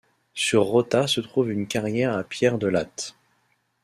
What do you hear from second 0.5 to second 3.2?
Rota se trouve une carrière à pierres de latte.